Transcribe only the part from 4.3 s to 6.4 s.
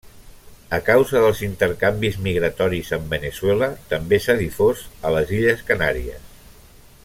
difós a les Illes Canàries.